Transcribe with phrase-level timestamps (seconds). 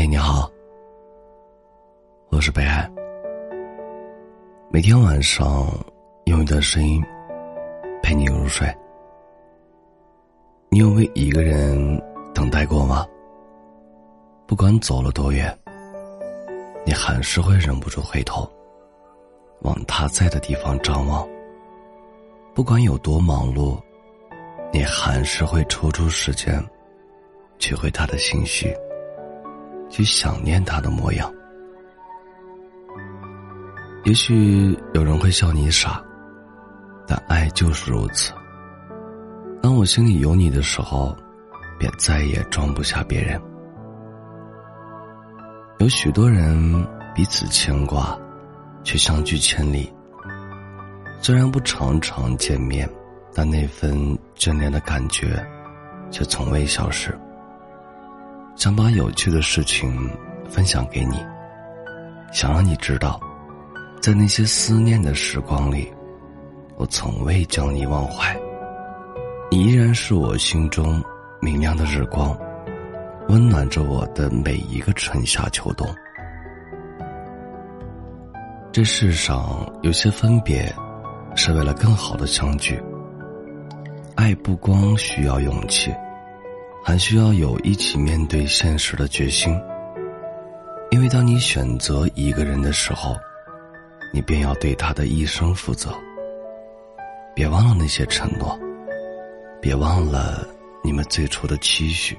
[0.00, 0.50] 嘿，你好，
[2.30, 2.90] 我是北海。
[4.70, 5.68] 每天晚上
[6.24, 7.04] 用一段声音
[8.02, 8.66] 陪你入睡。
[10.70, 12.02] 你有为一个人
[12.32, 13.06] 等待过吗？
[14.46, 15.54] 不管走了多远，
[16.86, 18.50] 你还是会忍不住回头，
[19.60, 21.28] 往他在的地方张望。
[22.54, 23.78] 不管有多忙碌，
[24.72, 26.58] 你还是会抽出时间，
[27.58, 28.74] 去回他的心绪。
[29.90, 31.30] 去想念他的模样。
[34.04, 36.02] 也许有人会笑你傻，
[37.06, 38.32] 但爱就是如此。
[39.60, 41.14] 当我心里有你的时候，
[41.78, 43.38] 便再也装不下别人。
[45.78, 48.18] 有许多人彼此牵挂，
[48.82, 49.92] 却相距千里。
[51.20, 52.88] 虽然不常常见面，
[53.34, 55.46] 但那份眷恋的感觉，
[56.10, 57.14] 却从未消失。
[58.60, 59.90] 想把有趣的事情
[60.50, 61.16] 分享给你，
[62.30, 63.18] 想让你知道，
[64.02, 65.90] 在那些思念的时光里，
[66.76, 68.38] 我从未将你忘怀。
[69.50, 71.02] 你依然是我心中
[71.40, 72.38] 明亮的日光，
[73.30, 75.88] 温暖着我的每一个春夏秋冬。
[78.70, 80.70] 这世上有些分别，
[81.34, 82.78] 是为了更好的相聚。
[84.16, 85.90] 爱不光需要勇气。
[86.82, 89.54] 还需要有一起面对现实的决心，
[90.90, 93.14] 因为当你选择一个人的时候，
[94.12, 95.94] 你便要对他的一生负责。
[97.34, 98.58] 别忘了那些承诺，
[99.60, 100.46] 别忘了
[100.82, 102.18] 你们最初的期许。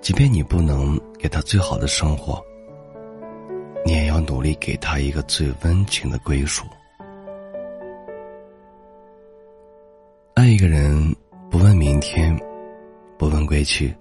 [0.00, 2.42] 即便你不能给他最好的生活，
[3.86, 6.64] 你也要努力给他一个最温情的归属。
[10.34, 11.14] 爱一个人，
[11.50, 12.38] 不问明天。
[13.24, 13.96] 不问归去，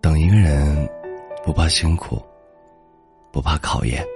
[0.00, 0.88] 等一个人，
[1.44, 2.22] 不怕辛苦，
[3.32, 4.06] 不怕考验。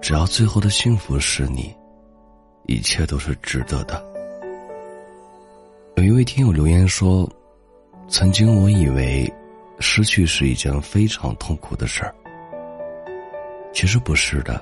[0.00, 1.76] 只要最后的幸福是你，
[2.64, 4.02] 一切都是值得的。
[5.96, 7.28] 有一位听友留言说
[8.08, 9.30] ：“曾经我以为，
[9.78, 12.14] 失去是一件非常痛苦的事儿，
[13.74, 14.58] 其实不是的。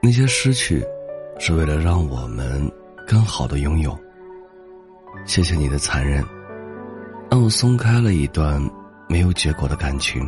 [0.00, 0.82] 那些失去，
[1.38, 2.66] 是为了让我们
[3.06, 3.94] 更好的拥有。
[5.26, 6.24] 谢谢你的残忍。”
[7.30, 8.60] 让我松开了一段
[9.08, 10.26] 没有结果的感情，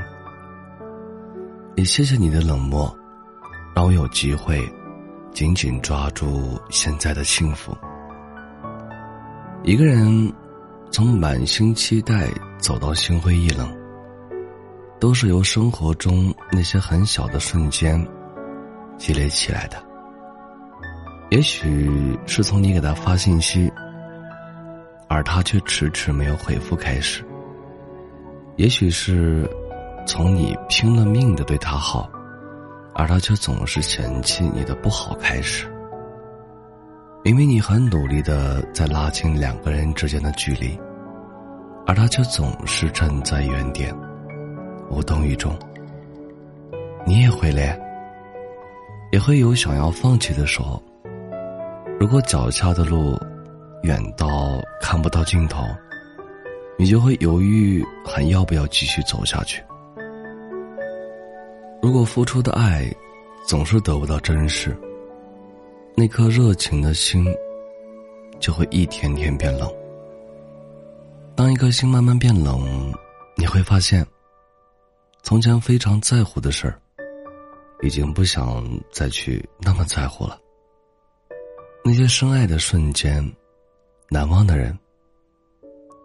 [1.74, 2.96] 也谢谢你的冷漠，
[3.74, 4.62] 让我有机会
[5.32, 7.76] 紧紧抓住现在的幸福。
[9.64, 10.32] 一个人
[10.92, 13.68] 从满心期待走到心灰意冷，
[15.00, 18.00] 都是由生活中那些很小的瞬间
[18.96, 19.76] 积累起来的。
[21.30, 23.68] 也许是从你给他发信息。
[25.12, 26.74] 而他却迟迟没有回复。
[26.74, 27.22] 开始，
[28.56, 29.46] 也许是
[30.06, 32.10] 从你拼了命的对他好，
[32.94, 35.14] 而他却总是嫌弃你的不好。
[35.16, 35.70] 开始，
[37.22, 40.80] 明明你很努力的在拉近两个人之间的距离，
[41.86, 43.94] 而他却总是站在原点，
[44.88, 45.54] 无动于衷。
[47.04, 47.78] 你也会累，
[49.10, 50.82] 也会有想要放弃的时候。
[52.00, 53.14] 如果脚下的路。
[53.82, 55.64] 远到看不到尽头，
[56.78, 59.62] 你就会犹豫还要不要继续走下去。
[61.82, 62.88] 如果付出的爱
[63.44, 64.76] 总是得不到珍视，
[65.96, 67.26] 那颗热情的心
[68.38, 69.68] 就会一天天变冷。
[71.34, 72.94] 当一颗心慢慢变冷，
[73.36, 74.06] 你会发现，
[75.24, 76.78] 从前非常在乎的事儿，
[77.82, 80.38] 已经不想再去那么在乎了。
[81.84, 83.28] 那些深爱的瞬间。
[84.12, 84.78] 难忘的人，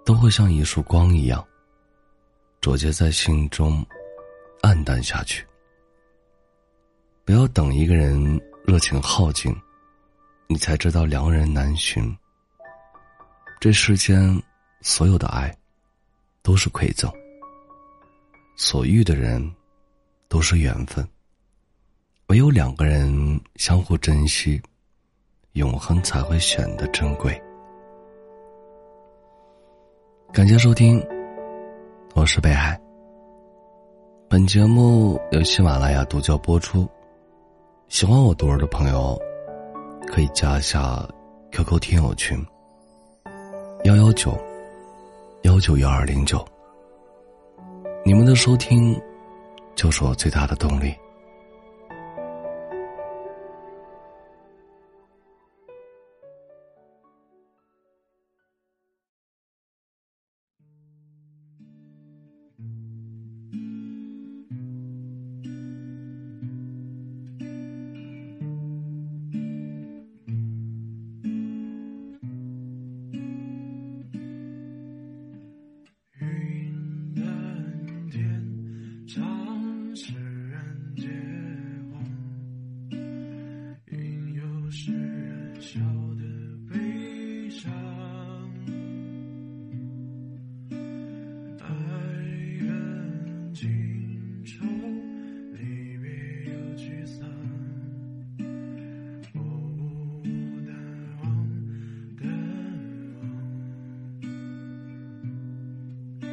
[0.06, 1.46] 都会像一束光一样，
[2.62, 3.86] 灼结在心中，
[4.62, 5.46] 暗淡下去。
[7.26, 9.54] 不要等一个人热情耗尽，
[10.48, 12.18] 你才知道良人难寻。
[13.60, 14.42] 这世间
[14.80, 15.54] 所有的爱，
[16.42, 17.12] 都是馈赠；
[18.56, 19.54] 所遇的人，
[20.30, 21.06] 都是缘分。
[22.28, 24.62] 唯有两个人相互珍惜，
[25.54, 27.38] 永恒才会显得珍贵。
[30.34, 31.04] 感谢收听，
[32.14, 32.80] 我是北海。
[34.30, 36.88] 本节目由喜马拉雅独家播出。
[37.88, 39.18] 喜欢我读儿的朋友，
[40.06, 41.08] 可以加一下
[41.52, 42.38] QQ 听友群：
[43.86, 44.38] 幺幺九
[45.44, 46.46] 幺九幺二零九。
[48.06, 49.02] 你们的收听，
[49.76, 50.94] 就是我最大的动力。
[85.60, 86.24] 小的
[86.70, 87.72] 悲伤，
[91.60, 91.68] 爱
[92.60, 93.68] 恨情
[94.46, 94.64] 愁，
[95.54, 96.10] 离别
[96.46, 97.28] 又沮丧，
[99.34, 99.40] 我
[100.66, 100.70] 淡
[101.24, 101.26] 忘，
[102.22, 102.24] 淡
[106.22, 106.30] 忘，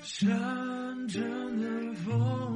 [0.00, 1.16] 山城
[1.60, 1.64] 的
[1.94, 2.47] 风。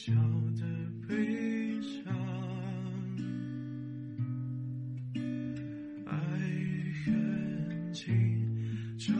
[0.00, 0.12] 笑
[0.54, 0.62] 的
[1.08, 2.14] 悲伤，
[6.06, 6.12] 爱
[7.04, 8.06] 恨情
[8.96, 9.12] 仇。